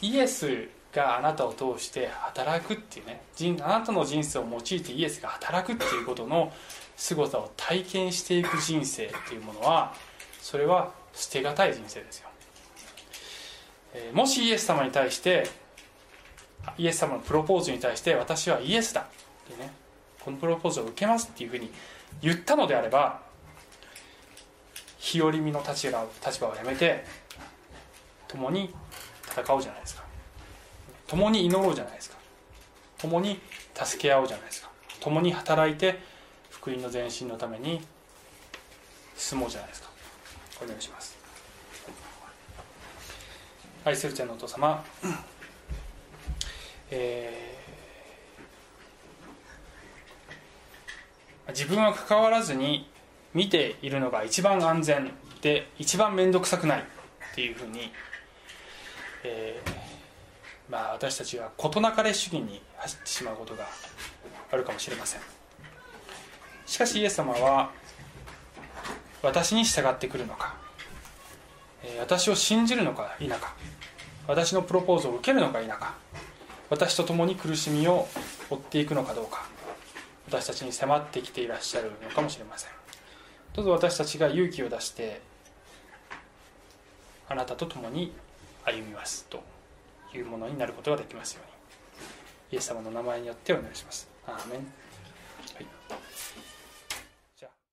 [0.01, 3.21] イエスがあなたを通して働くっていうね
[3.61, 6.51] あなたの人生を用いてイエスが働くっていうことの
[6.95, 9.93] 凄さを体験していく人生っていうものは
[10.41, 12.29] それは捨てがたい人生ですよ、
[13.93, 15.47] えー、もしイエス様に対して
[16.77, 19.71] イエス様のプロポーズに対して私はイエスだってね
[20.19, 21.71] このプロポーズを受けますっていうふうに
[22.21, 23.21] 言ったのであれば
[24.97, 27.05] 日和見の立場立場をやめて
[28.27, 28.73] 共に
[29.29, 30.03] 戦おうじゃないですか。
[31.07, 32.17] 共に祈ろうじゃないですか。
[32.97, 33.39] 共に
[33.73, 34.69] 助け合おうじゃないですか。
[34.99, 35.99] 共に働いて
[36.49, 37.81] 福音の前進のために
[39.15, 39.89] 進もうじゃないですか。
[40.63, 41.17] お願いします。
[43.85, 44.83] 愛する天のお父様、
[46.91, 52.89] えー、自分は関わらずに
[53.33, 55.11] 見ているのが一番安全
[55.41, 56.83] で一番面倒くさくないっ
[57.33, 57.91] ていうふうに、
[59.23, 59.71] えー
[60.69, 63.67] まあ、私たちは事なかれ主義に走ってしまうことが
[64.51, 65.21] あるかもしれません。
[66.65, 67.71] しかしイエス様は
[69.23, 70.55] 私に従ってくるのか
[71.99, 73.55] 私を信じるのか否か
[74.27, 75.95] 私のプロポーズを受けるのか否か
[76.69, 78.07] 私と共に苦しみを
[78.49, 79.47] 負っていくのかどうか
[80.27, 82.69] 私たちに迫ってきていらっしゃるのかもしれません。
[83.53, 85.21] どうぞ私たちが勇気を出して
[87.27, 88.13] あなたと共に
[88.65, 89.43] 歩みますと
[90.13, 91.49] いうものになることができますように。
[92.51, 94.07] イエス様の名前によってお願いします。
[94.25, 94.65] アーメン、は
[95.61, 95.65] い。